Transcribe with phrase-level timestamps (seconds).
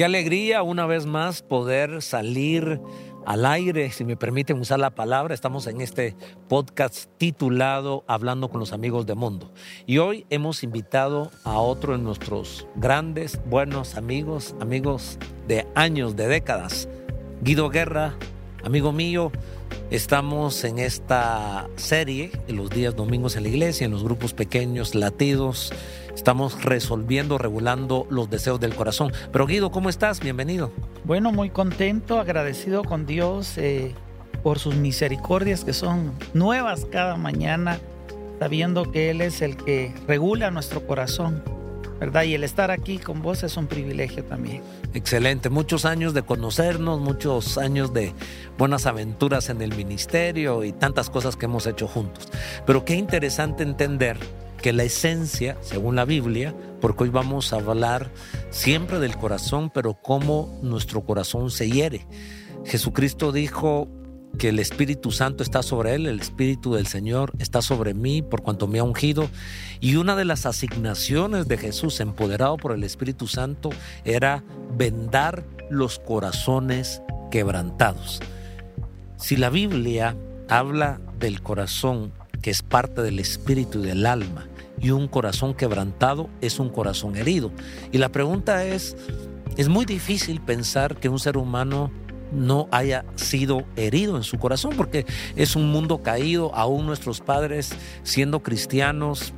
[0.00, 2.80] Qué alegría una vez más poder salir
[3.26, 5.34] al aire, si me permiten usar la palabra.
[5.34, 6.16] Estamos en este
[6.48, 9.52] podcast titulado Hablando con los amigos de mundo.
[9.84, 16.28] Y hoy hemos invitado a otro de nuestros grandes, buenos amigos, amigos de años, de
[16.28, 16.88] décadas.
[17.42, 18.14] Guido Guerra,
[18.64, 19.30] amigo mío,
[19.90, 24.94] Estamos en esta serie, en los días domingos en la iglesia, en los grupos pequeños,
[24.94, 25.72] latidos.
[26.20, 29.10] Estamos resolviendo, regulando los deseos del corazón.
[29.32, 30.20] Pero Guido, ¿cómo estás?
[30.20, 30.70] Bienvenido.
[31.04, 33.94] Bueno, muy contento, agradecido con Dios eh,
[34.42, 37.80] por sus misericordias que son nuevas cada mañana,
[38.38, 41.42] sabiendo que Él es el que regula nuestro corazón.
[41.98, 42.24] ¿verdad?
[42.24, 44.62] Y el estar aquí con vos es un privilegio también.
[44.92, 48.12] Excelente, muchos años de conocernos, muchos años de
[48.58, 52.28] buenas aventuras en el ministerio y tantas cosas que hemos hecho juntos.
[52.66, 54.18] Pero qué interesante entender
[54.62, 58.10] que la esencia, según la Biblia, porque hoy vamos a hablar
[58.50, 62.06] siempre del corazón, pero cómo nuestro corazón se hiere.
[62.64, 63.88] Jesucristo dijo,
[64.38, 68.42] que el Espíritu Santo está sobre él, el Espíritu del Señor está sobre mí por
[68.42, 69.28] cuanto me ha ungido.
[69.80, 73.70] Y una de las asignaciones de Jesús, empoderado por el Espíritu Santo,
[74.04, 74.44] era
[74.76, 78.20] vendar los corazones quebrantados.
[79.16, 80.16] Si la Biblia
[80.48, 84.46] habla del corazón, que es parte del espíritu y del alma,
[84.80, 87.52] y un corazón quebrantado es un corazón herido.
[87.92, 88.96] Y la pregunta es,
[89.56, 91.90] es muy difícil pensar que un ser humano
[92.32, 95.04] no haya sido herido en su corazón, porque
[95.36, 99.32] es un mundo caído, aún nuestros padres siendo cristianos,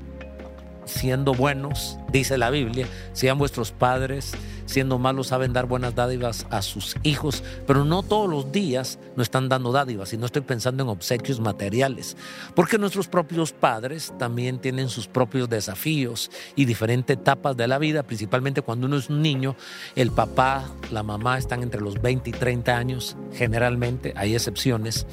[0.85, 4.33] siendo buenos, dice la Biblia, sean vuestros padres
[4.67, 9.27] siendo malos saben dar buenas dádivas a sus hijos, pero no todos los días nos
[9.27, 12.17] están dando dádivas y no estoy pensando en obsequios materiales,
[12.55, 18.03] porque nuestros propios padres también tienen sus propios desafíos y diferentes etapas de la vida,
[18.03, 19.57] principalmente cuando uno es un niño,
[19.97, 25.07] el papá, la mamá están entre los 20 y 30 años, generalmente, hay excepciones,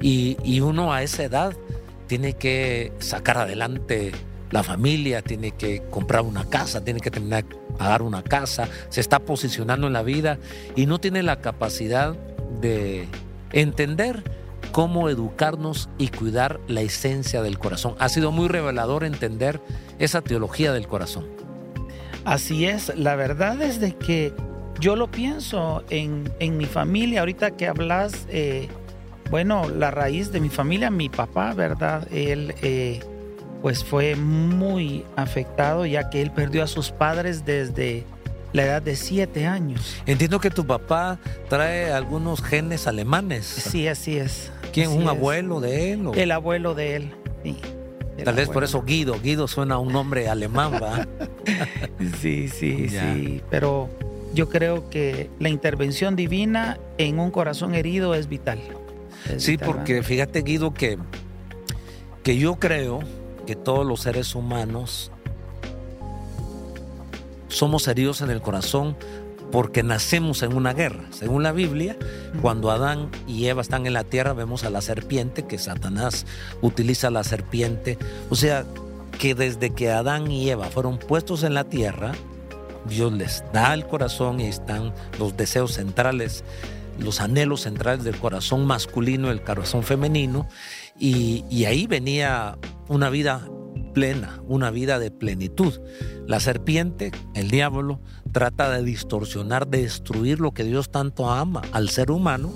[0.00, 1.56] y, y uno a esa edad
[2.06, 4.12] tiene que sacar adelante
[4.52, 7.44] la familia, tiene que comprar una casa, tiene que terminar
[7.76, 10.38] pagar una casa, se está posicionando en la vida
[10.76, 12.14] y no tiene la capacidad
[12.60, 13.08] de
[13.52, 14.22] entender
[14.70, 17.94] cómo educarnos y cuidar la esencia del corazón.
[17.98, 19.60] Ha sido muy revelador entender
[19.98, 21.26] esa teología del corazón.
[22.24, 24.32] Así es, la verdad es de que
[24.80, 28.68] yo lo pienso en, mi familia, ahorita que hablas, eh,
[29.30, 32.06] bueno, la raíz de mi familia, mi papá, ¿verdad?
[32.12, 32.54] Él...
[32.60, 33.00] Eh,
[33.62, 38.04] pues fue muy afectado ya que él perdió a sus padres desde
[38.52, 40.02] la edad de siete años.
[40.04, 41.18] Entiendo que tu papá
[41.48, 43.46] trae algunos genes alemanes.
[43.46, 44.50] Sí, así es.
[44.72, 44.90] ¿Quién?
[44.90, 46.10] ¿Un abuelo de él?
[46.14, 47.14] El abuelo de él,
[47.44, 47.56] sí.
[48.24, 49.18] Tal vez por eso Guido.
[49.20, 51.06] Guido suena a un nombre alemán, ¿va?
[52.20, 53.42] sí, sí, sí.
[53.48, 53.88] Pero
[54.34, 58.60] yo creo que la intervención divina en un corazón herido es vital.
[59.38, 60.98] sí, porque fíjate, Guido, que,
[62.22, 63.00] que yo creo
[63.44, 65.10] que todos los seres humanos
[67.48, 68.96] somos heridos en el corazón
[69.52, 71.04] porque nacemos en una guerra.
[71.10, 71.96] Según la Biblia,
[72.40, 76.26] cuando Adán y Eva están en la tierra, vemos a la serpiente, que Satanás
[76.62, 77.98] utiliza la serpiente.
[78.30, 78.64] O sea,
[79.18, 82.12] que desde que Adán y Eva fueron puestos en la tierra,
[82.86, 86.44] Dios les da el corazón y están los deseos centrales,
[86.98, 90.48] los anhelos centrales del corazón masculino, el corazón femenino,
[91.04, 92.56] y, ahí venía
[92.88, 93.48] una vida
[93.92, 95.80] plena, una vida de plenitud.
[96.28, 101.88] La serpiente, el diablo, trata de distorsionar, de destruir lo que Dios tanto ama al
[101.88, 102.52] ser humano.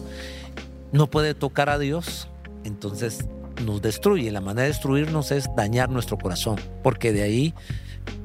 [0.93, 2.29] No puede tocar a Dios,
[2.63, 3.27] entonces
[3.65, 4.31] nos destruye.
[4.31, 7.55] La manera de destruirnos es dañar nuestro corazón, porque de ahí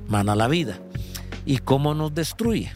[0.08, 0.78] mana la vida.
[1.48, 2.72] ¿Y cómo nos destruye?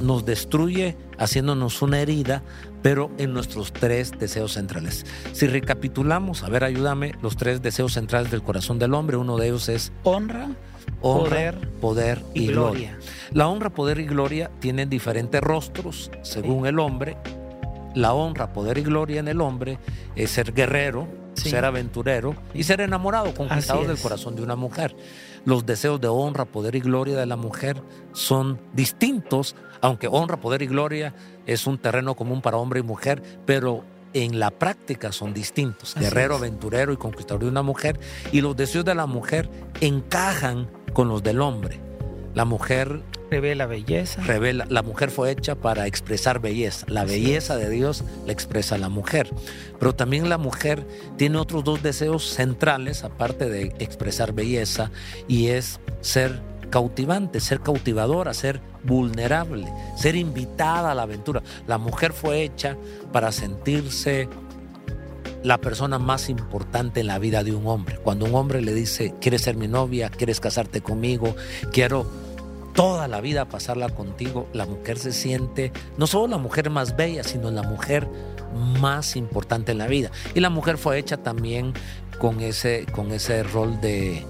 [0.00, 2.42] Nos destruye haciéndonos una herida
[2.84, 5.06] pero en nuestros tres deseos centrales.
[5.32, 9.46] Si recapitulamos, a ver, ayúdame, los tres deseos centrales del corazón del hombre, uno de
[9.46, 10.50] ellos es honra,
[11.00, 12.98] poder, poder y, gloria.
[13.32, 17.16] La honra, poder y gloria tienen diferentes rostros según el hombre.
[17.94, 19.78] La honra, poder y gloria en el hombre
[20.14, 24.94] es ser guerrero, ser aventurero y ser enamorado, conquistado del corazón de una mujer.
[25.44, 27.82] Los deseos de honra, poder y gloria de la mujer
[28.12, 31.14] son distintos, aunque honra, poder y gloria
[31.46, 35.94] es un terreno común para hombre y mujer, pero en la práctica son distintos.
[35.96, 37.98] Guerrero, aventurero y conquistador de una mujer.
[38.32, 39.50] Y los deseos de la mujer
[39.80, 41.80] encajan con los del hombre.
[42.32, 43.02] La mujer
[43.34, 44.22] revela belleza.
[44.22, 46.86] Revela, la mujer fue hecha para expresar belleza.
[46.88, 49.28] La belleza de Dios la expresa la mujer.
[49.80, 50.86] Pero también la mujer
[51.16, 54.92] tiene otros dos deseos centrales, aparte de expresar belleza,
[55.26, 56.40] y es ser
[56.70, 59.66] cautivante, ser cautivadora, ser vulnerable,
[59.96, 61.42] ser invitada a la aventura.
[61.66, 62.76] La mujer fue hecha
[63.12, 64.28] para sentirse
[65.42, 67.98] la persona más importante en la vida de un hombre.
[67.98, 70.08] Cuando un hombre le dice, ¿quieres ser mi novia?
[70.08, 71.34] ¿Quieres casarte conmigo?
[71.72, 72.06] Quiero
[72.74, 77.24] toda la vida pasarla contigo, la mujer se siente no solo la mujer más bella,
[77.24, 78.08] sino la mujer
[78.80, 80.10] más importante en la vida.
[80.34, 81.72] Y la mujer fue hecha también
[82.18, 84.24] con ese, con ese rol de,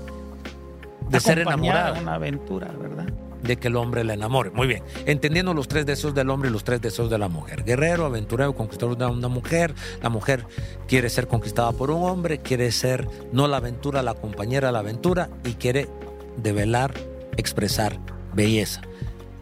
[1.09, 2.01] de ser enamorada.
[2.01, 3.07] una aventura, ¿verdad?
[3.43, 4.51] de que el hombre la enamore.
[4.51, 7.63] Muy bien, entendiendo los tres deseos del hombre y los tres deseos de la mujer.
[7.63, 9.75] Guerrero, aventurero, conquistador de una mujer.
[10.03, 10.47] La mujer
[10.89, 14.79] quiere ser conquistada por un hombre, quiere ser no la aventura, la compañera de la
[14.79, 15.89] aventura y quiere
[16.39, 16.95] develar,
[17.37, 17.99] expresar
[18.35, 18.83] belleza.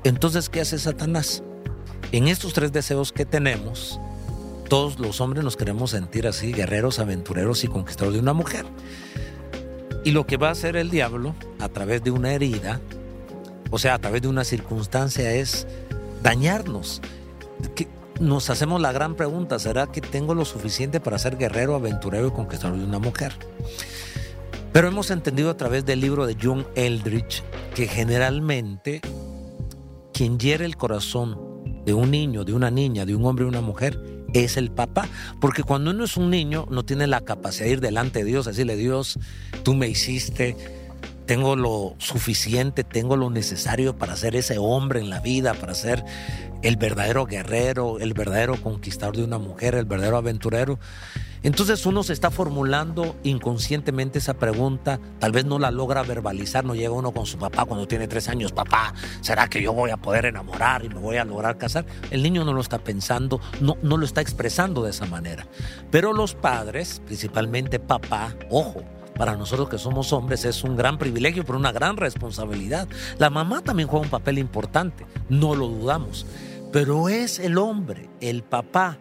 [0.04, 1.42] Entonces, ¿qué hace Satanás?
[2.12, 3.98] En estos tres deseos que tenemos,
[4.68, 8.66] todos los hombres nos queremos sentir así, guerreros, aventureros y conquistadores de una mujer.
[10.04, 12.80] Y lo que va a hacer el diablo a través de una herida,
[13.70, 15.66] o sea, a través de una circunstancia, es
[16.22, 17.00] dañarnos.
[18.20, 22.30] Nos hacemos la gran pregunta, ¿será que tengo lo suficiente para ser guerrero, aventurero y
[22.30, 23.32] conquistador de una mujer?
[24.72, 27.42] Pero hemos entendido a través del libro de John Eldridge
[27.74, 29.02] que generalmente
[30.14, 31.38] quien hiere el corazón
[31.84, 34.00] de un niño, de una niña, de un hombre y una mujer
[34.32, 35.08] es el papá.
[35.40, 38.46] Porque cuando uno es un niño no tiene la capacidad de ir delante de Dios,
[38.46, 39.18] decirle Dios,
[39.62, 40.56] tú me hiciste,
[41.26, 46.02] tengo lo suficiente, tengo lo necesario para ser ese hombre en la vida, para ser
[46.62, 50.78] el verdadero guerrero, el verdadero conquistador de una mujer, el verdadero aventurero.
[51.42, 56.74] Entonces uno se está formulando inconscientemente esa pregunta, tal vez no la logra verbalizar, no
[56.74, 59.96] llega uno con su papá cuando tiene tres años, papá, ¿será que yo voy a
[59.96, 61.84] poder enamorar y me voy a lograr casar?
[62.10, 65.46] El niño no lo está pensando, no, no lo está expresando de esa manera.
[65.90, 68.82] Pero los padres, principalmente papá, ojo,
[69.16, 72.88] para nosotros que somos hombres es un gran privilegio, pero una gran responsabilidad.
[73.18, 76.26] La mamá también juega un papel importante, no lo dudamos,
[76.72, 78.98] pero es el hombre, el papá,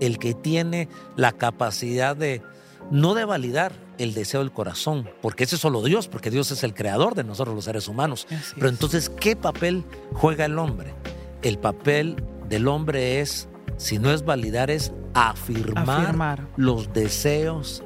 [0.00, 2.42] el que tiene la capacidad de
[2.90, 6.64] no de validar el deseo del corazón, porque ese es solo Dios, porque Dios es
[6.64, 8.26] el creador de nosotros los seres humanos.
[8.54, 10.92] Pero entonces, ¿qué papel juega el hombre?
[11.42, 12.16] El papel
[12.48, 17.82] del hombre es, si no es validar, es afirmar, los deseos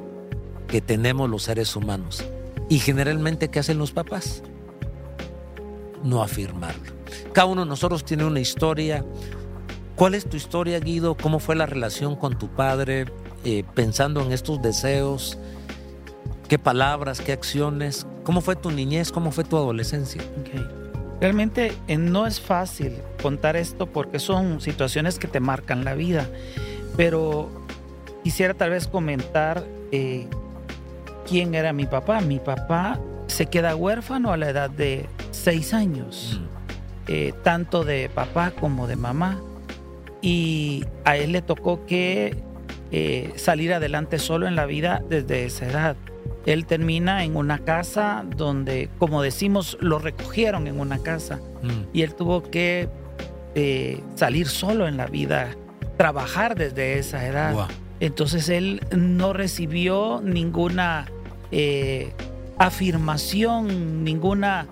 [0.67, 2.25] que tenemos los seres humanos.
[2.69, 4.43] Y generalmente, ¿qué hacen los papás?
[6.03, 6.93] No afirmarlo.
[7.33, 9.05] Cada uno de nosotros tiene una historia,
[9.99, 11.17] ¿Cuál es tu historia, Guido?
[11.17, 13.07] ¿Cómo fue la relación con tu padre?
[13.45, 15.37] Eh, pensando en estos deseos,
[16.47, 18.07] ¿qué palabras, qué acciones?
[18.23, 19.11] ¿Cómo fue tu niñez?
[19.11, 20.23] ¿Cómo fue tu adolescencia?
[21.21, 26.29] Realmente eh, no es fácil contar esto porque son situaciones que te marcan la vida,
[26.97, 27.49] pero
[28.23, 30.29] quisiera tal vez comentar eh,
[31.29, 32.21] quién era mi papá.
[32.21, 36.41] Mi papá se queda huérfano a la edad de seis años,
[37.09, 37.43] mm.
[37.43, 39.41] tanto de papá como de mamá
[40.21, 42.37] y a él le tocó que
[42.91, 45.97] eh, salir adelante solo en la vida desde esa edad.
[46.47, 51.69] Él termina en una casa donde, como decimos, lo recogieron en una casa mm.
[51.93, 52.89] y él tuvo que
[53.55, 55.51] eh, salir solo en la vida,
[55.99, 57.69] trabajar desde esa edad.
[58.01, 61.07] Entonces él no recibió ninguna
[61.51, 62.13] eh,
[62.59, 64.67] afirmación, ninguna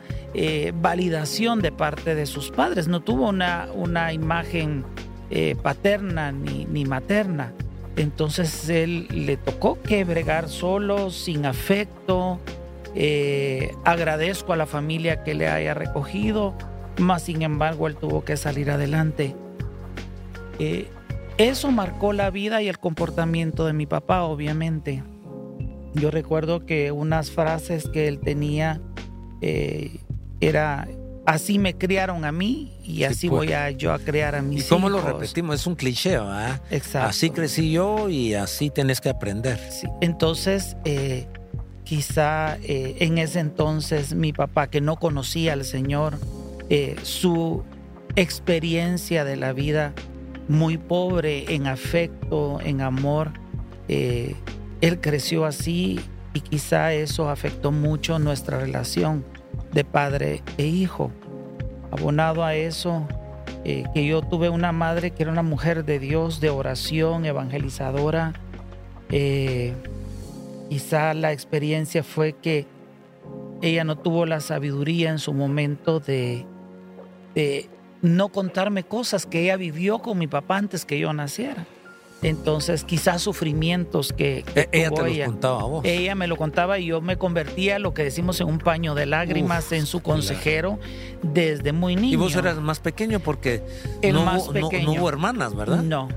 [0.83, 4.85] validación de parte de sus padres, no tuvo una, una imagen
[5.31, 7.53] eh, paterna ni, materna.
[7.97, 12.39] Entonces él le tocó que bregar solo, sin afecto.
[12.95, 16.55] Eh, agradezco a la familia que le haya recogido,
[16.99, 19.35] mas sin embargo él tuvo que salir adelante.
[20.59, 20.89] Eh,
[21.39, 25.03] eso marcó la vida y el comportamiento de mi papá, obviamente.
[25.95, 28.81] Yo recuerdo que unas frases que él tenía
[30.41, 30.89] era
[31.27, 33.41] así me criaron a mí y así pues.
[33.41, 35.57] voy a yo a crear a mis ¿Y cómo lo repetimos?
[35.57, 36.63] Es un cliché, ¿verdad?
[36.71, 37.09] Exacto.
[37.09, 39.59] Así crecí yo y así tenés que aprender.
[39.71, 39.89] Sí.
[40.01, 41.27] Entonces, eh,
[41.85, 46.19] quizá eh, en ese entonces mi papá, que no conocía al Señor,
[46.71, 47.65] eh, su
[48.15, 49.93] experiencia de la vida
[50.49, 53.33] muy pobre en afecto, en amor,
[53.89, 56.01] él creció así
[56.35, 59.25] y quizá eso afectó mucho nuestra relación
[59.77, 61.13] de padre e hijo.
[61.93, 63.07] Abonado a eso,
[63.63, 68.33] eh, que yo tuve una madre que era una mujer de Dios, de oración, evangelizadora.
[69.11, 69.75] Eh,
[70.71, 72.67] quizá la experiencia fue que
[73.61, 76.47] ella no tuvo la sabiduría en su momento de,
[77.35, 77.69] de
[78.01, 81.67] no contarme cosas que ella vivió con mi papá antes que yo naciera.
[82.23, 85.25] Entonces, quizás sufrimientos que, que E- ella te ella.
[85.27, 85.85] los contaba a vos.
[85.85, 89.07] Ella me lo contaba y yo me convertía, lo que decimos, en un paño de
[89.07, 90.15] lágrimas, Uf, en su claro.
[90.17, 90.79] consejero
[91.23, 92.15] desde muy niño.
[92.15, 93.63] y vos eras más pequeño porque
[94.03, 94.93] El no, más hubo, no- no pequeño.
[95.01, 95.83] hubo hermanas, ¿verdad?
[95.83, 96.09] No,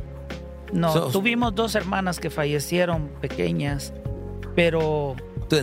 [0.72, 0.94] no.
[0.94, 3.94] So- Tuvimos dos hermanas que fallecieron pequeñas,
[4.56, 5.16] pero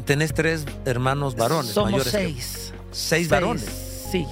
[0.04, 2.12] Tenés tres hermanos varones somos mayores.
[2.12, 2.72] seis.
[2.90, 3.64] seis varones.
[4.10, 4.26] Sí,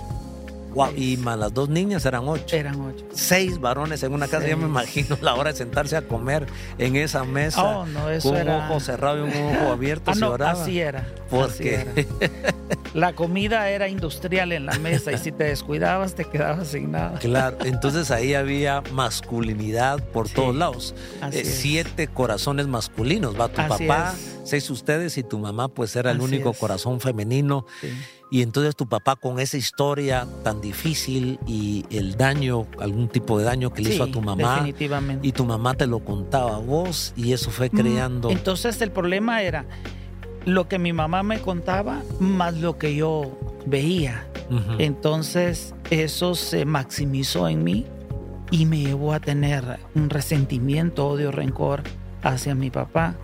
[0.75, 0.93] Wow.
[0.97, 2.55] Y más las dos niñas eran ocho.
[2.57, 3.05] eran ocho.
[3.13, 4.47] Seis varones en una casa.
[4.47, 6.47] Ya me imagino la hora de sentarse a comer
[6.79, 7.63] en esa mesa.
[7.63, 10.11] Oh, no, eso con un ojo cerrado y un ojo abierto.
[10.11, 10.63] Ah, se no, oraba.
[10.63, 11.01] así era.
[11.01, 11.87] así Porque
[12.19, 12.33] era.
[12.95, 17.19] La comida era industrial en la mesa y si te descuidabas te quedabas sin nada.
[17.19, 20.95] Claro, entonces ahí había masculinidad por Sí, todos lados.
[21.21, 21.55] así Eh, es.
[21.57, 24.39] siete corazones masculinos, va tu Así papá, es.
[24.49, 26.59] seis ustedes y tu mamá pues era el Así único es.
[26.59, 27.67] corazón femenino.
[27.81, 27.89] Sí.
[28.35, 33.45] Y entonces tu papá con esa historia tan difícil y el daño, algún tipo de
[33.45, 35.25] daño que le hizo a tu mamá, Definitivamente.
[35.25, 38.31] y tu mamá te lo contaba a vos y eso fue creando...
[38.31, 39.67] Entonces el problema era
[40.47, 44.27] lo que mi mamá me contaba más lo que yo veía.
[44.79, 47.87] Entonces eso se maximizó en mí
[48.51, 51.85] y me llevó a tener un resentimiento, odio, rencor
[52.25, 53.15] hacia mi papá.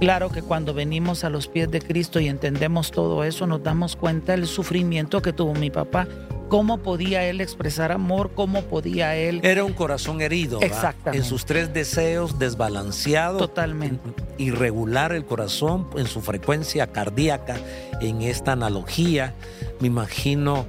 [0.00, 3.96] Claro que cuando venimos a los pies de Cristo y entendemos todo eso, nos damos
[3.96, 6.06] cuenta del sufrimiento que tuvo mi papá.
[6.48, 8.32] ¿Cómo podía él expresar amor?
[8.34, 10.66] ¿Cómo podía él Era un corazón herido, ¿va?
[10.66, 11.18] Exactamente.
[11.18, 14.10] en sus tres deseos, desbalanceado, totalmente?
[14.36, 17.56] irregular el corazón en su frecuencia cardíaca,
[18.00, 19.34] en esta analogía.
[19.80, 20.66] Me imagino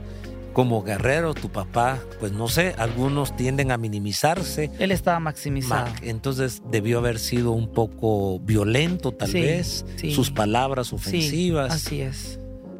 [0.55, 4.71] como guerrero, tu papá, pues no sé, algunos tienden a minimizarse.
[4.79, 5.85] Él estaba maximizado.
[5.91, 10.11] Ma- Entonces debió haber sido un poco violento, tal Sí, vez, sí.
[10.15, 11.73] sus palabras Sí, ofensivas.
[11.73, 12.39] así es.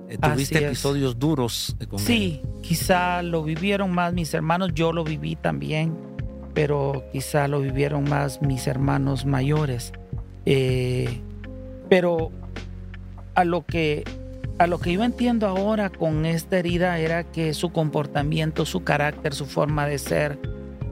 [0.10, 0.72] Eh, Tuviste así es.
[0.72, 2.06] episodios duros eh, con él.
[2.06, 5.94] Sí, quizá lo vivieron más mis hermanos, yo lo viví también,
[6.54, 9.92] pero quizá lo vivieron más mis hermanos mayores.
[10.46, 11.20] Eh,
[11.90, 12.32] pero
[13.34, 14.06] a lo que
[14.58, 19.34] a lo que yo entiendo ahora con esta herida era que su comportamiento, su carácter,
[19.34, 20.40] su forma de ser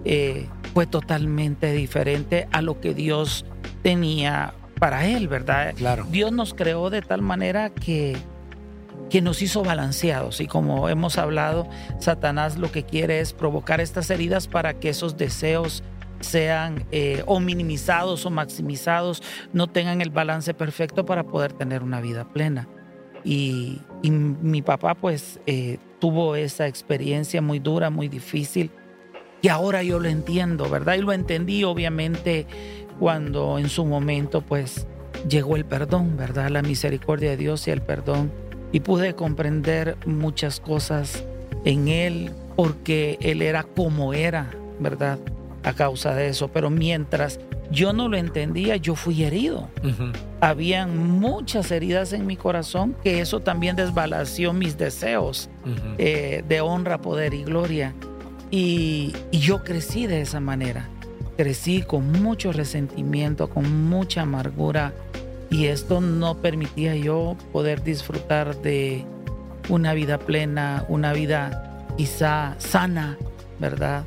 [0.05, 3.45] eh, fue totalmente diferente a lo que Dios
[3.81, 5.73] tenía para él, ¿verdad?
[5.75, 6.05] Claro.
[6.09, 8.17] Dios nos creó de tal manera que,
[9.09, 14.09] que nos hizo balanceados y como hemos hablado, Satanás lo que quiere es provocar estas
[14.09, 15.83] heridas para que esos deseos
[16.19, 19.21] sean eh, o minimizados o maximizados,
[19.53, 22.67] no tengan el balance perfecto para poder tener una vida plena.
[23.23, 28.69] Y, mi papá pues eh, tuvo esa experiencia muy dura, muy difícil,
[29.43, 30.95] y ahora yo lo entiendo, ¿verdad?
[30.95, 32.47] Y lo entendí obviamente
[32.97, 34.87] cuando en su momento pues
[35.27, 36.49] llegó el perdón, ¿verdad?
[36.49, 38.31] La misericordia de Dios y el perdón.
[38.71, 41.25] Y pude comprender muchas cosas
[41.65, 44.49] en Él porque Él era como era,
[44.79, 45.19] ¿verdad?
[45.63, 46.49] A causa de eso.
[46.49, 47.39] Pero mientras
[47.71, 49.69] yo no lo entendía, yo fui herido.
[50.41, 55.49] Habían muchas heridas en mi corazón que eso también desbalanceó mis deseos
[55.97, 57.93] eh, de honra, poder y gloria.
[58.51, 60.89] Y, y yo crecí de esa manera.
[61.37, 64.93] Crecí con mucho resentimiento, con mucha amargura.
[65.49, 69.05] Y esto no permitía yo poder disfrutar de
[69.69, 73.17] una vida plena, una vida quizá sana,
[73.59, 74.03] ¿verdad?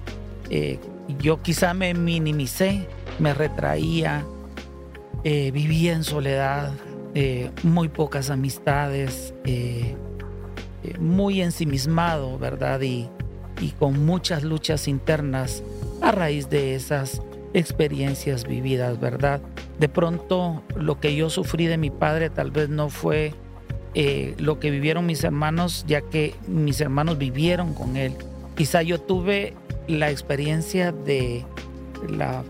[0.50, 0.78] Eh,
[1.20, 4.25] yo quizá me minimicé, me retraía,
[5.25, 6.72] eh, vivía en soledad,
[7.14, 9.96] eh, muy pocas amistades, eh,
[11.00, 12.80] muy ensimismado, ¿verdad?
[12.82, 13.08] Y,
[13.60, 15.62] y con muchas luchas internas
[16.02, 17.22] a raíz de esas
[17.54, 19.40] experiencias vividas, ¿verdad?
[19.78, 23.34] De pronto lo que yo sufrí de mi padre tal vez no fue
[24.38, 28.12] lo que vivieron mis hermanos, ya que mis hermanos vivieron con él.
[28.54, 29.54] Quizá yo tuve
[29.88, 31.44] la experiencia de
[32.08, 32.44] la-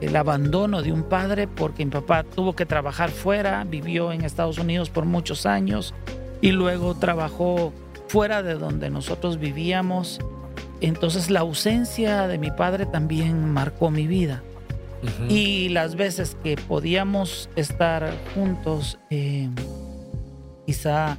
[0.00, 4.58] el abandono de un padre porque mi papá tuvo que trabajar fuera, vivió en Estados
[4.58, 5.94] Unidos por muchos años
[6.42, 7.72] y luego trabajó
[8.08, 10.20] fuera de donde nosotros vivíamos.
[10.82, 14.42] Entonces la ausencia de mi padre también marcó mi vida.
[15.28, 19.48] Y las veces que podíamos estar juntos, eh,
[20.66, 21.18] quizá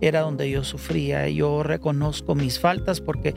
[0.00, 1.28] era donde yo sufría.
[1.28, 3.34] Yo reconozco mis faltas porque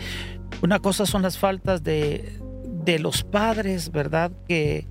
[0.61, 2.39] una cosa son las faltas de,
[2.83, 4.31] de los padres, ¿verdad?
[4.47, 4.87] Que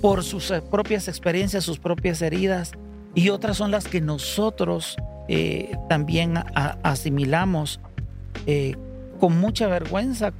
[0.00, 2.72] por sus eh, propias experiencias, sus propias heridas,
[3.14, 4.96] y otras son las que nosotros
[5.28, 6.34] eh, también
[6.82, 7.80] asimilamos.
[8.46, 8.76] Eh,
[9.20, 10.32] con mucha vergüenza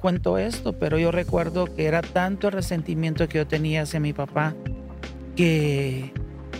[0.00, 4.12] cuento esto, pero yo recuerdo que era tanto el resentimiento que yo tenía hacia mi
[4.12, 4.54] papá
[5.36, 6.12] que,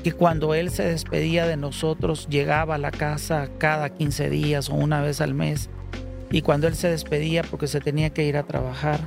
[0.05, 4.75] que cuando él se despedía de nosotros, llegaba a la casa cada 15 días o
[4.75, 5.71] una vez al mes,
[6.33, 9.01] y cuando él se despedía porque se tenía que ir a trabajar,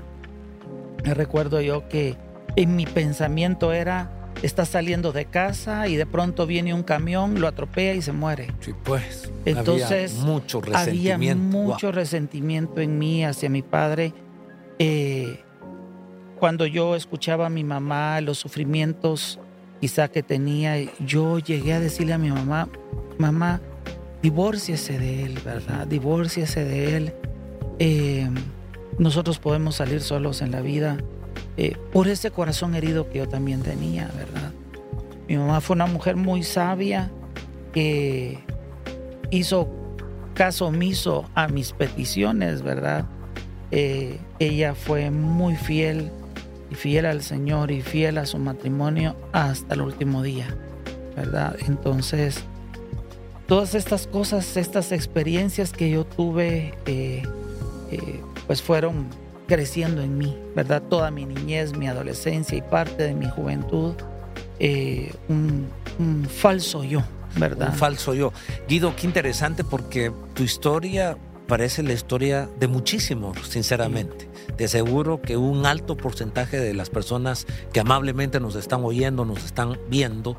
[1.03, 2.15] me recuerdo yo que
[2.55, 7.48] en mi pensamiento era, está saliendo de casa y de pronto viene un camión, lo
[7.48, 8.53] atropella y se muere.
[8.60, 9.32] Sí, pues.
[9.44, 11.15] Entonces, había mucho resentimiento.
[11.15, 14.13] Había mucho resentimiento en mí hacia mi padre.
[14.77, 15.39] Eh,
[16.39, 19.39] cuando yo escuchaba a mi mamá los sufrimientos
[19.82, 22.70] quizá que tenía, yo llegué a decirle a mi mamá,
[23.17, 23.62] mamá,
[24.25, 25.86] divórciese de él, ¿verdad?
[25.86, 27.13] Divórciese de él.
[27.77, 28.27] Eh,
[28.98, 30.98] nosotros podemos salir solos en la vida
[31.58, 34.51] eh, por ese corazón herido que yo también tenía, ¿verdad?
[35.27, 37.12] Mi mamá fue una mujer muy sabia
[37.72, 38.39] que
[39.29, 39.70] hizo
[40.34, 43.05] caso omiso a mis peticiones, ¿verdad?
[43.70, 46.10] Eh, ella fue muy fiel
[46.72, 50.48] y fiel al Señor y fiel a su matrimonio hasta el último día,
[51.15, 51.55] ¿verdad?
[51.67, 52.44] Entonces,
[53.48, 57.24] todas estas cosas, estas experiencias que yo tuve, eh,
[57.92, 59.08] eh, pues fueron
[59.48, 60.82] creciendo en mí, ¿verdad?
[60.82, 63.94] Toda mi niñez, mi adolescencia y parte de mi juventud,
[64.60, 65.68] eh, un,
[66.28, 67.04] falso yo,
[67.38, 67.70] ¿verdad?
[67.70, 68.34] Un falso yo.
[68.68, 74.28] Guido, qué interesante porque tu historia parece la historia de muchísimos, sinceramente.
[74.58, 79.46] Te aseguro que un alto porcentaje de las personas que amablemente nos están oyendo, nos
[79.46, 80.38] están viendo,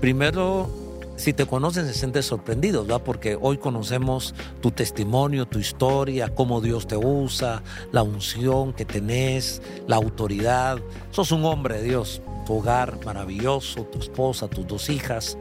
[0.00, 0.87] primero
[1.18, 3.02] si te conocen se sienten sorprendidos, ¿verdad?
[3.04, 9.60] Porque hoy conocemos tu testimonio, tu historia, cómo Dios te usa, la unción que tenés,
[9.88, 10.78] la autoridad.
[11.10, 15.36] Sos un hombre de Dios, tu hogar maravilloso, tu esposa, tus dos hijas.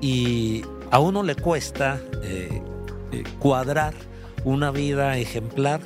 [0.00, 2.62] Y a uno le cuesta eh,
[3.12, 3.92] eh, cuadrar
[4.44, 5.80] una vida ejemplar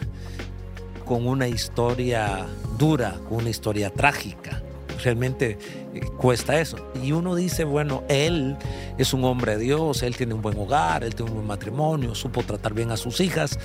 [1.04, 2.46] con una historia
[2.78, 4.62] dura, con una historia trágica
[5.02, 5.58] realmente
[5.94, 6.76] eh, cuesta eso.
[7.02, 8.56] Y uno dice, bueno, él
[8.98, 12.14] es un hombre de Dios, él tiene un buen hogar, él tiene un buen matrimonio,
[12.14, 13.58] supo tratar bien a sus hijas,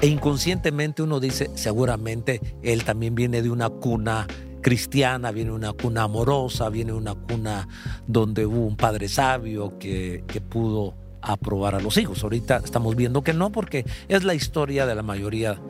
[0.00, 4.26] e inconscientemente uno dice, seguramente él también viene de una cuna
[4.60, 7.68] cristiana, viene una cuna amorosa, viene una cuna
[8.06, 12.22] donde hubo un padre sabio que, que pudo aprobar a los hijos.
[12.22, 15.60] Ahorita estamos viendo que no, porque es la historia de la mayoría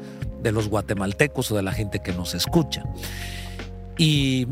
[0.42, 2.84] de los guatemaltecos o de la gente que nos escucha.
[3.96, 4.46] Y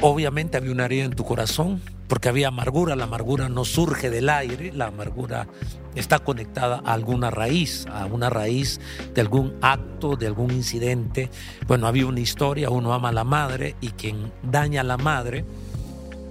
[0.00, 2.96] Obviamente había una herida en tu corazón porque había amargura.
[2.96, 5.48] La amargura no surge del aire, la amargura
[5.94, 8.80] está conectada a alguna raíz, a una raíz
[9.14, 11.30] de algún acto, de algún incidente.
[11.66, 15.44] Bueno, había una historia, uno ama a la madre y quien daña a la madre,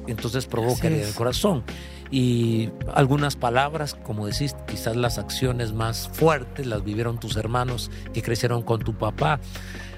[0.08, 1.63] entonces provoca herida el corazón.
[2.10, 8.21] Y algunas palabras, como decís, quizás las acciones más fuertes las vivieron tus hermanos que
[8.21, 9.41] crecieron con tu papá.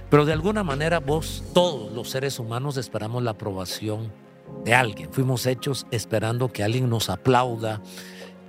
[0.09, 4.11] Pero de alguna manera vos, todos los seres humanos, esperamos la aprobación
[4.63, 5.11] de alguien.
[5.11, 7.81] Fuimos hechos esperando que alguien nos aplauda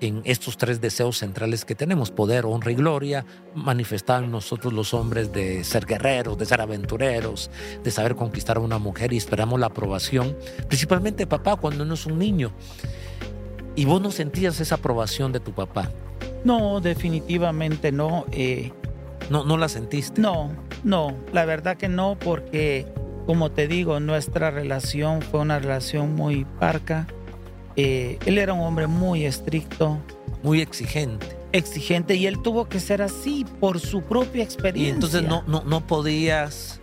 [0.01, 5.33] en estos tres deseos centrales que tenemos, poder, honra y gloria, manifestar nosotros los hombres
[5.33, 7.51] de ser guerreros, de ser aventureros,
[7.83, 10.37] de saber conquistar a una mujer y esperamos la aprobación,
[10.69, 12.53] principalmente papá cuando uno es un niño.
[13.77, 15.91] ¿Y vos no sentías esa aprobación de tu papá?
[16.45, 18.25] No, definitivamente no.
[18.33, 18.73] Eh,
[19.29, 20.21] no, ¿No la sentiste?
[20.21, 20.51] No,
[20.85, 22.87] no, la verdad que no, porque
[23.27, 27.07] como te digo, nuestra relación fue una relación muy parca.
[27.77, 29.99] Eh, él era un hombre muy estricto.
[30.43, 31.37] Muy exigente.
[31.53, 34.91] Exigente y él tuvo que ser así por su propia experiencia.
[34.91, 36.81] Y entonces no, no, no podías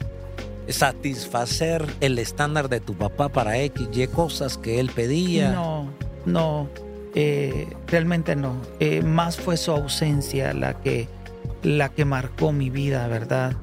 [0.69, 5.51] satisfacer el estándar de tu papá para X, Y cosas que él pedía.
[5.51, 5.89] No,
[6.25, 6.69] no,
[7.15, 8.55] eh, realmente no.
[8.79, 11.07] Eh, más fue su ausencia la que,
[11.63, 13.55] la que marcó mi vida, ¿verdad?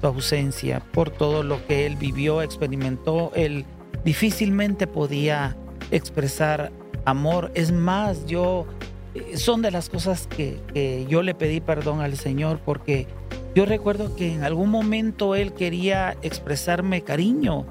[0.00, 3.32] Tu ausencia, por todo lo que él vivió, experimentó.
[3.34, 3.64] Él
[4.04, 5.56] difícilmente podía
[5.90, 6.72] expresar
[7.04, 7.50] amor.
[7.54, 8.66] Es más, yo
[9.14, 13.06] eh, son de las cosas que, yo le pedí perdón al Señor porque
[13.54, 17.66] yo recuerdo que en algún momento él quería expresarme cariño,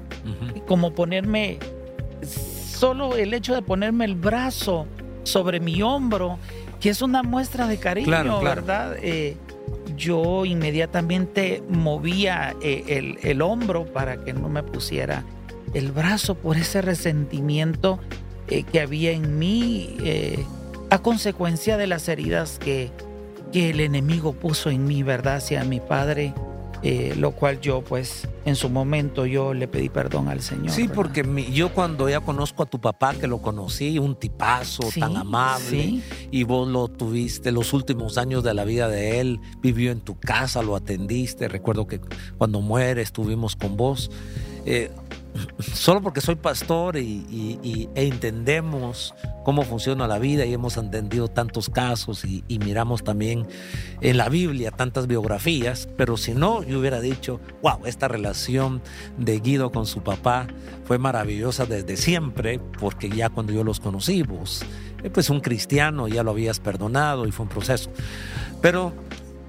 [0.66, 1.58] como ponerme,
[2.22, 4.86] solo el hecho de ponerme el brazo
[5.22, 6.38] sobre mi hombro,
[6.80, 8.96] que es una muestra de cariño, ¿verdad?
[9.02, 9.38] Eh,
[10.00, 15.24] yo inmediatamente movía eh, el, hombro para que no me pusiera
[15.74, 18.00] el brazo por ese resentimiento
[18.48, 20.42] eh, que había en mí eh,
[20.88, 22.90] a consecuencia de las heridas que,
[23.52, 25.36] que el enemigo puso en mí, ¿verdad?
[25.36, 26.32] Hacia mi padre
[26.82, 30.70] eh, lo cual yo pues en su momento yo le pedí perdón al Señor.
[30.70, 35.16] Sí, porque yo cuando ya conozco a tu papá, que lo conocí, un tipazo tan
[35.16, 40.00] amable, y vos lo tuviste los últimos años de la vida de él, vivió en
[40.00, 42.00] tu casa, lo atendiste, recuerdo que
[42.38, 44.10] cuando muere estuvimos con vos.
[44.64, 44.90] Eh,
[45.58, 49.14] solo porque soy pastor y, e entendemos
[49.44, 53.46] cómo funciona la vida y hemos entendido tantos casos y, miramos también
[54.00, 58.82] en la Biblia tantas biografías, pero si no, yo hubiera dicho, wow, esta relación
[59.18, 60.46] de Guido con su papá
[60.84, 64.62] fue maravillosa desde siempre, porque ya cuando yo los conocí, vos,
[65.02, 67.90] eh, pues un cristiano, ya lo habías perdonado y fue un proceso.
[68.60, 68.92] Pero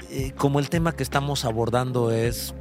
[0.09, 2.53] eh, como el tema que estamos abordando es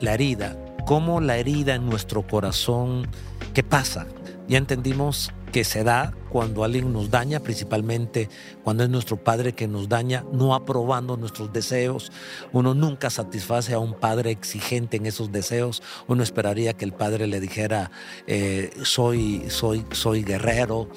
[0.00, 3.06] la herida, cómo la herida en nuestro corazón,
[3.54, 4.06] ¿qué pasa?
[4.48, 8.28] Ya entendimos que se da cuando alguien nos daña, principalmente
[8.62, 12.12] cuando es nuestro padre que nos daña, no aprobando nuestros deseos.
[12.52, 15.82] Uno nunca satisface a un padre exigente en esos deseos.
[16.06, 17.90] Uno esperaría que el padre le dijera,
[18.26, 20.88] eh, soy, soy, soy guerrero,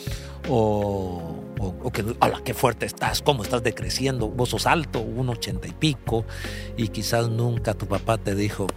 [0.49, 5.67] o, o, que, hola, qué fuerte estás, cómo estás decreciendo, vos sos alto, un ochenta
[5.67, 6.25] y pico,
[6.77, 8.67] y quizás nunca tu papá te dijo,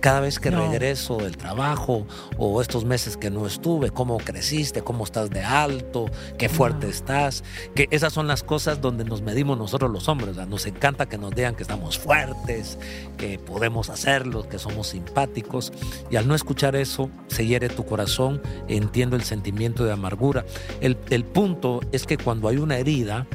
[0.00, 5.04] cada vez que regreso del trabajo o estos meses que no estuve, cómo creciste, cómo
[5.04, 6.06] estás de alto,
[6.38, 10.66] qué fuerte estás, que esas son las cosas donde nos medimos nosotros los hombres, nos
[10.66, 12.78] encanta que nos digan que estamos fuertes,
[13.16, 15.72] que podemos hacerlo, que somos simpáticos
[16.10, 20.44] y al no escuchar eso se hiere tu corazón, entiendo el sentimiento de amargura.
[20.80, 23.26] El, el punto es que cuando hay una herida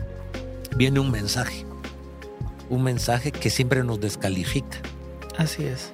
[0.76, 1.66] viene un mensaje,
[2.70, 4.80] un mensaje que siempre nos descalifica.
[5.38, 5.92] Así es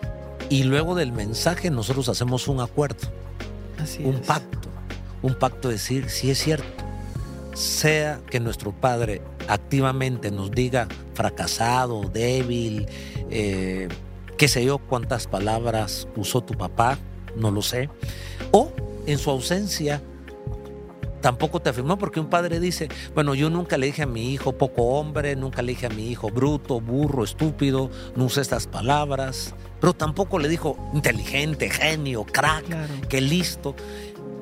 [0.49, 3.07] y luego del mensaje nosotros hacemos un acuerdo,
[4.03, 4.69] un pacto,
[5.21, 6.67] un pacto de decir si es cierto,
[7.53, 12.87] sea que nuestro padre activamente nos diga fracasado, débil,
[13.29, 13.89] eh,
[14.37, 16.97] qué sé yo, cuántas palabras usó tu papá,
[17.35, 17.89] no lo sé,
[18.51, 18.71] o
[19.05, 20.01] en su ausencia
[21.21, 24.53] tampoco te afirmó porque un padre dice, bueno, yo nunca le dije a mi hijo
[24.53, 29.53] poco hombre, nunca le dije a mi hijo bruto, burro, estúpido, no usé estas palabras,
[29.79, 33.75] pero tampoco le dijo inteligente, genio, crack, que listo.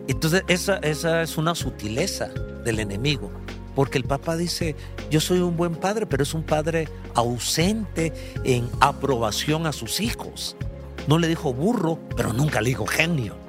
[0.08, 2.28] Entonces esa, esa es una sutileza
[2.64, 3.32] del enemigo,
[3.76, 4.76] porque el papá dice,
[5.10, 10.56] yo soy un buen padre, pero es un padre ausente en aprobación a sus hijos.
[11.08, 13.48] No le dijo burro, pero nunca le dijo genio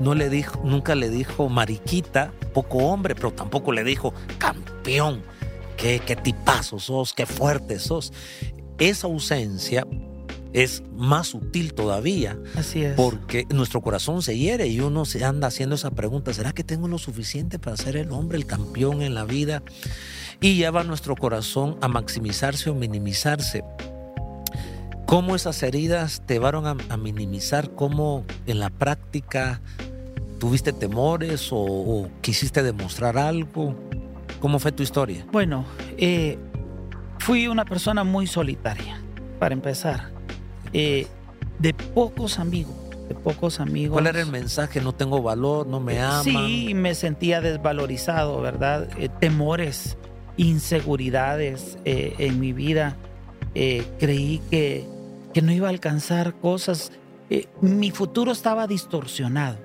[0.00, 5.22] no le dijo, nunca le dijo mariquita, poco hombre, pero tampoco le dijo campeón.
[5.76, 8.12] Qué, qué tipazo sos, qué fuerte sos.
[8.78, 9.86] Esa ausencia
[10.52, 12.38] es más sutil todavía.
[12.56, 12.94] Así es.
[12.94, 16.88] Porque nuestro corazón se hiere y uno se anda haciendo esa pregunta, ¿será que tengo
[16.88, 19.62] lo suficiente para ser el hombre, el campeón en la vida?
[20.40, 23.64] Y lleva nuestro corazón a maximizarse o minimizarse.
[25.06, 27.70] ¿Cómo esas heridas te llevaron a, minimizar?
[27.70, 29.62] ¿Cómo en la práctica
[30.38, 33.74] tuviste temores o, quisiste demostrar algo?
[34.38, 35.26] ¿Cómo fue tu historia?
[35.32, 35.64] Bueno,
[35.96, 36.38] eh,
[37.18, 39.00] fui una persona muy solitaria,
[39.38, 40.17] para empezar.
[40.72, 41.06] Eh,
[41.58, 42.74] de pocos amigos,
[43.08, 43.94] de pocos amigos.
[43.94, 44.80] ¿Cuál era el mensaje?
[44.80, 46.24] No tengo valor, no me aman.
[46.24, 48.88] Sí, me sentía desvalorizado, ¿verdad?
[48.98, 49.96] Eh, temores,
[50.36, 52.96] inseguridades en mi vida.
[53.98, 54.86] creí que
[55.32, 56.92] que no iba a alcanzar cosas.
[57.30, 59.58] Eh, mi futuro estaba distorsionado.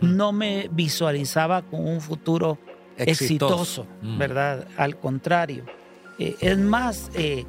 [0.00, 2.58] No me visualizaba con un futuro
[2.96, 4.18] exitoso, mm.
[4.18, 4.66] ¿verdad?
[4.78, 5.64] Al contrario.
[6.18, 7.44] Eh, es más, eh,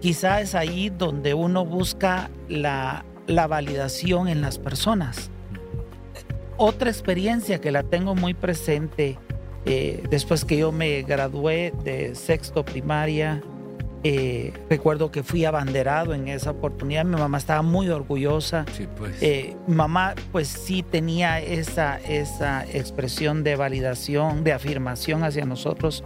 [0.00, 5.30] quizá es ahí donde uno busca la, la validación en las personas.
[6.56, 9.18] Otra experiencia que la tengo muy presente
[10.08, 13.42] después que yo me gradué de sexto primaria,
[14.04, 17.04] eh, recuerdo que fui abanderado en esa oportunidad.
[17.04, 18.64] Mi mamá estaba muy orgullosa.
[18.72, 19.20] Sí, pues.
[19.20, 26.04] Eh, mamá, pues sí tenía esa, esa expresión de validación, de afirmación hacia nosotros.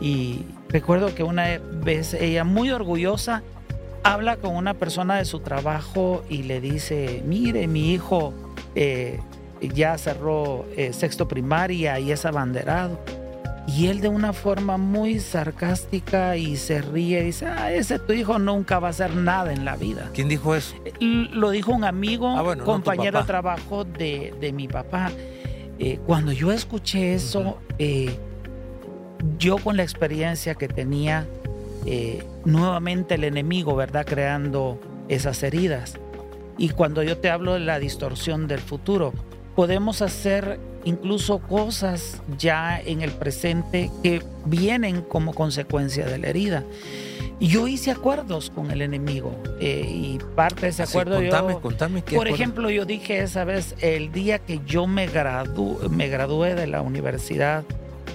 [0.00, 3.42] Y recuerdo que una vez ella, muy orgullosa,
[4.02, 8.32] habla con una persona de su trabajo y le dice: Mire, mi hijo
[8.74, 9.20] eh,
[9.60, 12.98] ya cerró sexto primaria y es abanderado.
[13.66, 18.12] Y él de una forma muy sarcástica y se ríe y dice, ah, ese tu
[18.12, 20.10] hijo nunca va a hacer nada en la vida.
[20.14, 20.76] ¿Quién dijo eso?
[21.00, 25.10] Lo dijo un amigo, ah, compañero de trabajo de, mi papá.
[25.78, 28.16] Eh, cuando yo escuché eso, eh,
[29.38, 31.26] yo con la experiencia que tenía,
[31.84, 34.04] eh, nuevamente el enemigo, ¿verdad?
[34.06, 35.94] Creando esas heridas.
[36.58, 39.12] Y cuando yo te hablo de la distorsión del futuro,
[39.54, 46.64] podemos hacer incluso cosas ya en el presente que vienen como consecuencia de la herida.
[47.40, 51.60] Yo hice acuerdos con el enemigo eh, y parte de ese acuerdo contame, yo...
[51.60, 55.06] Contame, por ejemplo, yo dije esa vez, el día que yo me,
[55.90, 57.64] me gradué de la universidad,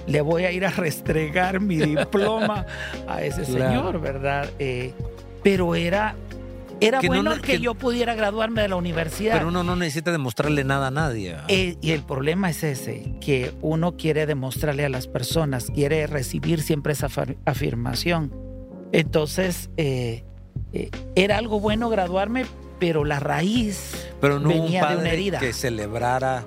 [0.06, 2.66] le voy a ir a restregar mi diploma
[3.08, 4.48] a ese señor, ¿verdad?
[4.58, 4.92] Eh,
[5.42, 6.14] pero era
[6.80, 9.34] Era bueno que, yo pudiera graduarme de la universidad.
[9.34, 11.36] Pero uno no necesita demostrarle nada a nadie.
[11.48, 16.62] Eh, y el problema es ese, que uno quiere demostrarle a las personas, quiere recibir
[16.62, 17.08] siempre esa
[17.44, 18.32] afirmación.
[18.92, 20.24] Entonces, eh,
[20.72, 22.44] eh, era algo bueno graduarme,
[22.78, 25.38] pero la raíz pero no venía un padre de una herida.
[25.38, 26.44] que celebrara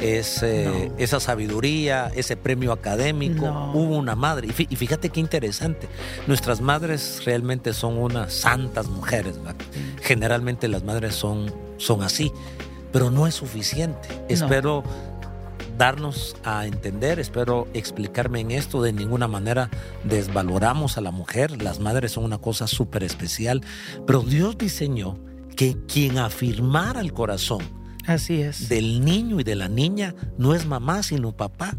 [0.00, 3.46] ese, esa sabiduría, ese premio académico.
[3.74, 4.48] Hubo una madre.
[4.48, 5.88] Y fíjate qué interesante.
[6.26, 9.38] Nuestras madres realmente son unas santas mujeres.
[10.02, 12.32] Generalmente las madres son, son así.
[12.92, 14.08] Pero no es suficiente.
[14.28, 14.82] Espero
[15.76, 18.82] darnos a entender, espero explicarme en esto.
[18.82, 19.70] De ninguna manera
[20.04, 21.62] desvaloramos a la mujer.
[21.62, 23.62] Las madres son una cosa súper especial.
[24.06, 25.18] Pero Dios diseñó
[25.56, 27.77] que quien afirmara el corazón
[28.08, 28.68] Así es.
[28.68, 31.76] Del niño y de la niña no es mamá, sino papá.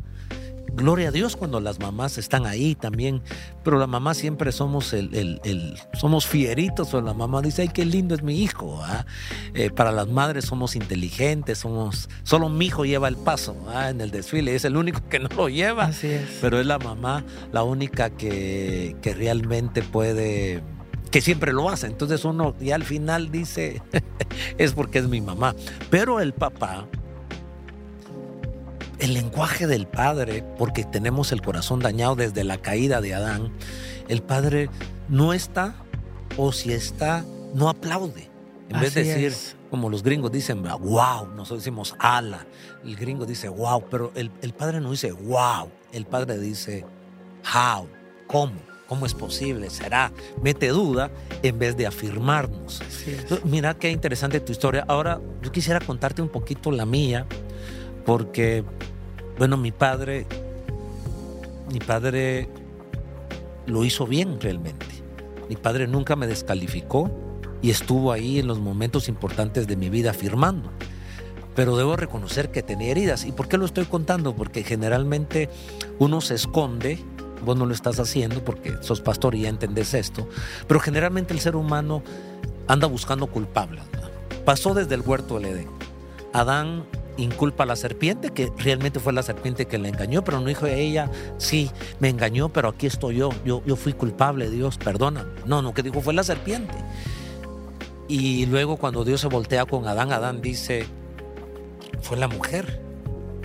[0.71, 3.23] Gloria a Dios cuando las mamás están ahí también,
[3.63, 5.09] pero la mamá siempre somos el,
[5.43, 8.79] el, somos fieritos, o la mamá dice, ay, qué lindo es mi hijo.
[9.55, 13.55] Eh, para las madres somos inteligentes, somos, solo mi hijo lleva el paso
[13.89, 16.37] en el desfile, es el único que no lo lleva, Así es.
[16.39, 20.61] pero es la mamá la única que, que realmente puede
[21.11, 21.87] que siempre lo hace.
[21.87, 23.81] Entonces uno ya al final dice,
[24.57, 25.55] es porque es mi mamá.
[25.89, 26.87] Pero el papá,
[28.99, 33.51] el lenguaje del padre, porque tenemos el corazón dañado desde la caída de Adán,
[34.07, 34.69] el padre
[35.07, 35.75] no está,
[36.37, 38.29] o si está, no aplaude.
[38.69, 39.33] En vez de decir,
[39.69, 42.45] como los gringos dicen, wow, nosotros decimos ala,
[42.83, 46.85] el gringo dice wow, pero el, el padre no dice wow, el padre dice
[47.53, 47.87] how,
[48.27, 48.68] cómo.
[48.89, 49.69] ¿Cómo es posible?
[49.69, 50.11] ¿Será?
[50.41, 51.11] Mete duda
[51.43, 52.81] en vez de afirmarnos.
[53.43, 54.83] Mira qué interesante tu historia.
[54.87, 57.27] Ahora yo quisiera contarte un poquito la mía,
[58.03, 58.63] porque,
[59.37, 60.25] bueno, mi padre,
[61.71, 62.49] mi padre
[63.67, 64.87] lo hizo bien realmente.
[65.47, 67.11] Mi padre nunca me descalificó
[67.61, 70.71] y estuvo ahí en los momentos importantes de mi vida afirmando.
[71.55, 73.23] Pero debo reconocer que tenía heridas.
[73.23, 74.35] ¿Y por qué lo estoy contando?
[74.35, 75.47] Porque generalmente
[75.99, 76.97] uno se esconde
[77.43, 80.27] vos no lo estás haciendo porque sos pastor y ya entendés esto,
[80.67, 82.03] pero generalmente el ser humano
[82.67, 83.83] anda buscando culpables.
[84.45, 85.69] Pasó desde el huerto del Edén.
[86.33, 86.85] Adán
[87.17, 90.65] inculpa a la serpiente, que realmente fue la serpiente que le engañó, pero no dijo
[90.65, 95.27] a ella, sí, me engañó, pero aquí estoy yo, yo, yo fui culpable, Dios, perdona.
[95.45, 96.73] No, no, que dijo fue la serpiente.
[98.07, 100.85] Y luego cuando Dios se voltea con Adán, Adán dice,
[102.01, 102.81] fue la mujer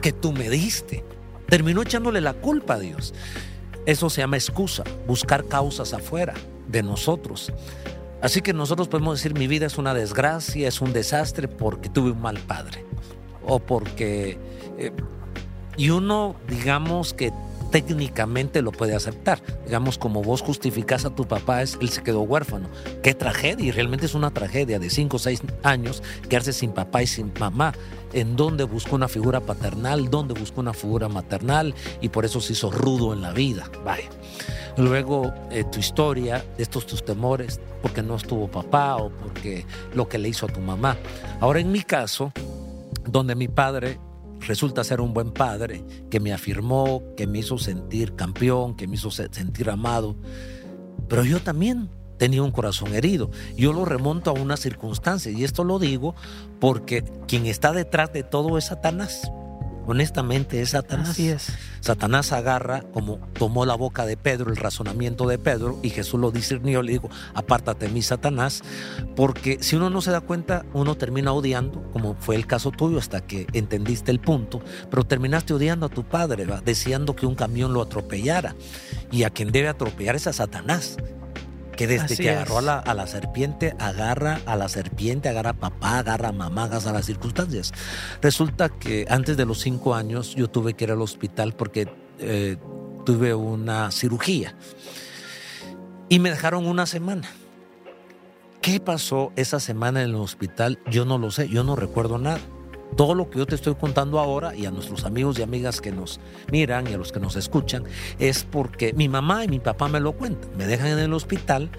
[0.01, 1.05] que tú me diste.
[1.49, 3.15] Terminó echándole la culpa a Dios.
[3.87, 6.35] Eso se llama excusa, buscar causas afuera
[6.69, 7.53] de nosotros.
[8.23, 12.13] Así que nosotros podemos decir mi vida es una desgracia, es un desastre porque tuve
[12.13, 12.85] un mal padre.
[13.47, 14.39] O porque...
[14.79, 14.93] Eh,
[15.77, 17.33] y uno, digamos que
[17.75, 19.43] técnicamente lo puede aceptar.
[19.65, 22.69] Digamos, como vos justificás a tu papá, es, él se quedó huérfano.
[23.03, 27.03] Qué tragedia, y realmente es una tragedia de 5 o 6 años quedarse sin papá
[27.03, 27.73] y sin mamá.
[28.13, 32.53] En donde buscó una figura paternal, donde buscó una figura maternal, y por eso se
[32.53, 33.69] hizo rudo en la vida.
[33.85, 34.09] Vaya.
[34.77, 40.19] Luego, eh, tu historia, estos tus temores, porque no estuvo papá o porque lo que
[40.19, 40.97] le hizo a tu mamá.
[41.41, 42.33] Ahora, en mi caso,
[43.05, 43.99] donde mi padre
[44.47, 48.97] resulta ser un buen padre, que me afirmó, que me hizo sentir campeón, que me
[48.97, 50.17] hizo sentir amado.
[51.09, 53.31] Pero yo también tenía un corazón herido.
[53.57, 56.15] Yo lo remonto a una circunstancia y esto lo digo
[56.61, 59.31] porque quien está detrás de todo es Satanás.
[59.87, 61.11] Honestamente es Satanás.
[61.11, 61.53] Así es.
[61.81, 66.31] Satanás agarra, como tomó la boca de Pedro, el razonamiento de Pedro, y Jesús lo
[66.31, 68.63] discernió, le dijo, apártate mi Satanás,
[69.15, 72.99] porque si uno no se da cuenta, uno termina odiando, como fue el caso tuyo
[72.99, 77.75] hasta que entendiste el punto, pero terminaste odiando a tu padre, deseando que un camión
[77.75, 78.57] lo atropellara,
[79.11, 80.97] y a quien debe atropellar es a Satanás
[81.75, 84.84] que desde que agarró a la, a la, serpiente, agarra a la serpiente,
[85.29, 87.73] agarra a papá, agarra a mamá, agarra las circunstancias.
[88.23, 92.57] Resulta que antes de los cinco años yo tuve que ir al hospital porque eh,
[93.05, 94.55] tuve una cirugía
[96.09, 97.29] y me dejaron una semana.
[98.61, 100.79] ¿Qué pasó esa semana en el hospital?
[100.91, 102.41] Yo no lo sé, yo no recuerdo nada.
[102.97, 105.91] Todo lo que yo te estoy contando ahora y a nuestros amigos y amigas que
[105.91, 107.85] nos miran y a los que nos escuchan
[108.19, 110.51] es porque mi mamá y mi papá me lo cuentan.
[110.57, 111.71] Me dejan en el hospital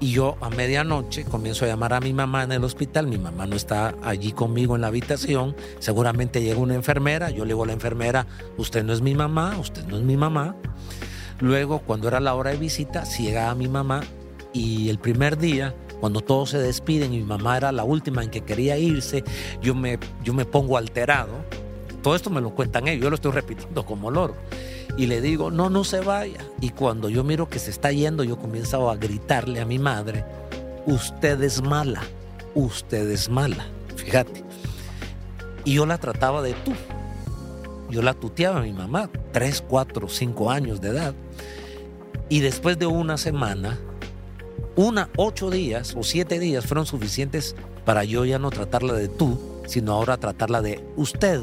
[0.00, 3.06] y yo a medianoche comienzo a llamar a mi mamá en el hospital.
[3.06, 5.54] Mi mamá no está allí conmigo en la habitación.
[5.78, 7.30] Seguramente llega una enfermera.
[7.30, 10.16] Yo le digo a la enfermera, usted no es mi mamá, usted no es mi
[10.16, 10.56] mamá.
[11.38, 14.00] Luego, cuando era la hora de visita, si a mi mamá
[14.52, 18.30] y el primer día cuando todos se despiden y mi mamá era la última en
[18.30, 19.22] que quería irse,
[19.60, 21.44] yo me, yo me pongo alterado.
[22.02, 24.34] Todo esto me lo cuentan ellos, yo lo estoy repitiendo como loro.
[24.96, 26.40] Y le digo, no, no se vaya.
[26.60, 30.24] Y cuando yo miro que se está yendo, yo comienzo a gritarle a mi madre,
[30.86, 32.02] usted es mala.
[32.54, 33.66] usted es mala.
[33.96, 34.44] Fíjate.
[35.64, 36.72] Y yo la trataba de tú.
[37.90, 41.14] Yo la tuteaba a mi mamá, tres, cuatro, cinco años de edad.
[42.28, 43.78] Y después de una semana,
[44.76, 49.38] una, ocho días o siete días fueron suficientes para yo ya no tratarla de tú,
[49.66, 51.40] sino ahora tratarla de usted.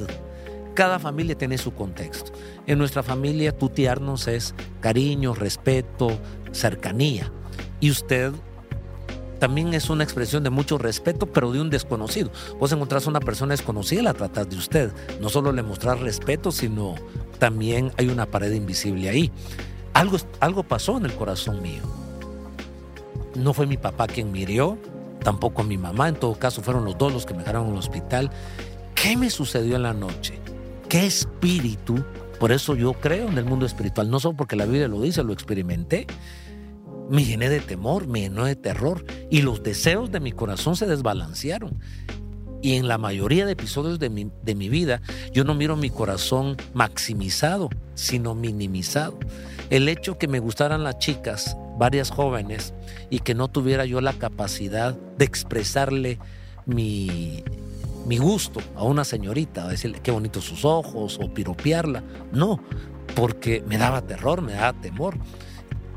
[0.77, 2.31] Cada familia tiene su contexto.
[2.67, 6.19] En nuestra familia tutearnos es cariño, respeto,
[6.51, 7.31] cercanía.
[7.79, 8.31] Y usted
[9.39, 12.29] también es una expresión de mucho respeto, pero de un desconocido.
[12.59, 14.91] Vos encontrás a una persona desconocida y la tratás de usted.
[15.19, 16.93] No solo le mostrás respeto, sino
[17.39, 19.31] también hay una pared invisible ahí.
[19.95, 21.81] Algo, algo pasó en el corazón mío.
[23.33, 24.77] No fue mi papá quien murió,
[25.23, 27.79] tampoco mi mamá, en todo caso fueron los dos los que me dejaron en el
[27.79, 28.29] hospital.
[28.93, 30.39] ¿Qué me sucedió en la noche?
[30.89, 32.01] ¿Qué espíritu?
[32.39, 35.21] Por eso yo creo en el mundo espiritual, no solo porque la Biblia lo dice,
[35.23, 36.07] lo experimenté.
[37.09, 40.85] Me llené de temor, me llené de terror y los deseos de mi corazón se
[40.85, 41.79] desbalancearon.
[42.61, 45.01] Y en la mayoría de episodios de mi, de mi vida,
[45.33, 49.19] yo no miro mi corazón maximizado, sino minimizado.
[49.69, 52.73] El hecho que me gustaran las chicas, varias jóvenes,
[53.09, 56.17] y que no tuviera yo la capacidad de expresarle
[56.65, 57.43] mi,
[58.07, 62.03] mi gusto a una señorita, decirle qué bonitos sus ojos o piropearla.
[62.31, 62.59] No,
[63.15, 65.17] porque me daba terror, me daba temor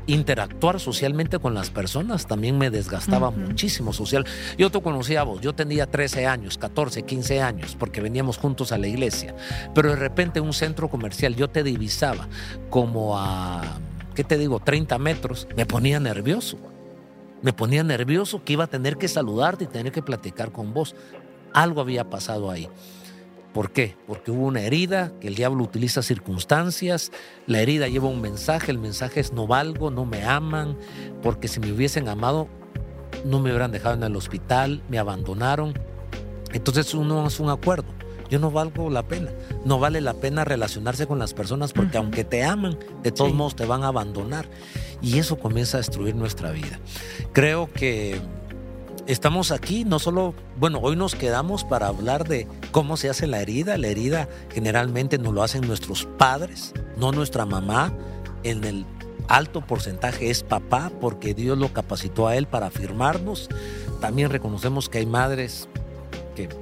[0.07, 4.25] interactuar socialmente con las personas también me desgastaba muchísimo social.
[4.57, 8.71] Yo te conocía a vos, yo tenía 13 años, 14, 15 años, porque veníamos juntos
[8.71, 9.35] a la iglesia,
[9.73, 12.27] pero de repente en un centro comercial yo te divisaba
[12.69, 13.79] como a,
[14.15, 16.57] ¿qué te digo?, 30 metros, me ponía nervioso.
[17.43, 20.93] Me ponía nervioso que iba a tener que saludarte y tener que platicar con vos.
[21.53, 22.69] Algo había pasado ahí.
[23.53, 23.95] ¿Por qué?
[24.07, 27.11] Porque hubo una herida, que el diablo utiliza circunstancias,
[27.47, 30.77] la herida lleva un mensaje, el mensaje es no valgo, no me aman,
[31.21, 32.47] porque si me hubiesen amado,
[33.25, 35.73] no me hubieran dejado en el hospital, me abandonaron.
[36.53, 37.87] Entonces uno hace un acuerdo,
[38.29, 39.31] yo no valgo la pena,
[39.65, 43.57] no vale la pena relacionarse con las personas porque aunque te aman, de todos modos
[43.57, 44.47] te van a abandonar.
[45.01, 46.79] Y eso comienza a destruir nuestra vida.
[47.33, 48.21] Creo que
[49.07, 53.41] estamos aquí no solo, bueno, hoy nos quedamos para hablar de cómo se hace la
[53.41, 53.77] herida.
[53.77, 57.93] La herida generalmente nos lo hacen nuestros padres, no nuestra mamá.
[58.43, 58.85] En el
[59.27, 63.49] alto porcentaje es papá porque Dios lo capacitó a él para afirmarnos.
[63.99, 65.69] También reconocemos que hay madres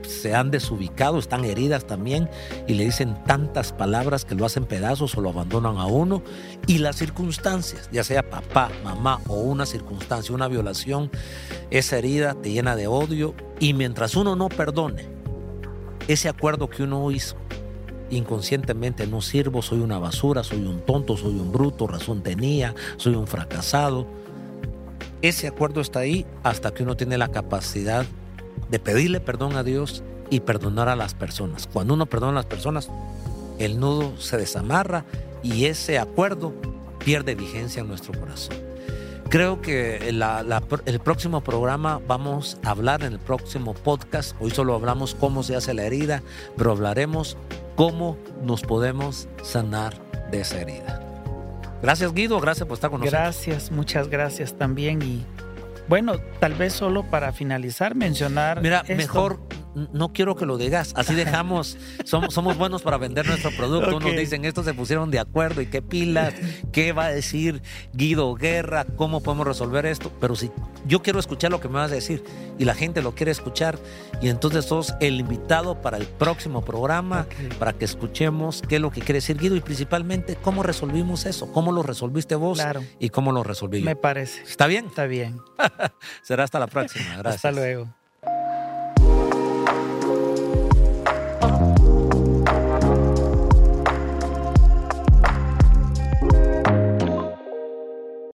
[0.02, 2.30] se han desubicado, están heridas también
[2.68, 6.24] y le dicen tantas palabras que lo hacen pedazos o lo abandonan a uno.
[6.68, 11.12] Y las circunstancias, ya sea papá, mamá o una circunstancia, una violación,
[11.72, 15.20] esa herida te llena de odio y mientras uno no perdone
[16.10, 17.36] ese acuerdo que uno hizo,
[18.10, 23.14] inconscientemente no sirvo, soy una basura, soy un tonto, soy un bruto, razón tenía, soy
[23.14, 24.08] un fracasado.
[25.22, 28.08] Ese acuerdo está ahí hasta que uno tiene la capacidad
[28.70, 31.68] de pedirle perdón a Dios y perdonar a las personas.
[31.72, 32.90] Cuando uno perdona a las personas,
[33.58, 35.06] el nudo se desamarra
[35.44, 36.54] y ese acuerdo
[37.00, 38.58] pierde vigencia en nuestro corazón.
[39.30, 44.36] Creo que el próximo programa vamos a hablar en el próximo podcast.
[44.40, 46.24] Hoy solo hablamos cómo se hace la herida,
[46.58, 47.38] pero hablaremos
[47.76, 49.94] cómo nos podemos sanar
[50.32, 51.06] de esa herida.
[51.82, 53.22] Gracias Guido, gracias por estar con nosotros.
[53.22, 55.24] Gracias, muchas gracias también y
[55.90, 58.62] bueno, tal vez solo para finalizar mencionar.
[58.62, 59.40] Mira, mejor
[59.94, 60.94] no quiero que lo digas.
[60.96, 64.00] Así dejamos, somos, somos buenos para vender nuestro producto.
[64.00, 66.34] Nos dicen, estos se pusieron de acuerdo y qué pilas,
[66.72, 67.62] qué va a decir
[67.94, 70.12] Guido Guerra, cómo podemos resolver esto.
[70.20, 70.52] Pero si
[70.86, 72.24] yo quiero escuchar lo que me vas a decir
[72.58, 73.80] y la gente lo quiere escuchar,
[74.22, 78.92] y entonces sos el invitado para el próximo programa, para que escuchemos qué es lo
[78.92, 82.60] que quiere decir Guido y principalmente cómo resolvimos eso, cómo lo resolviste vos
[83.00, 83.86] y cómo lo resolví yo.
[83.86, 84.42] Me parece.
[84.44, 84.88] ¿Está bien?
[84.88, 85.40] Está bien.
[86.22, 87.18] Será hasta la próxima.
[87.18, 87.36] Gracias.
[87.36, 87.99] Hasta luego.